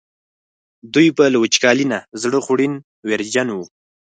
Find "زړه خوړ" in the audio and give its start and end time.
2.21-2.59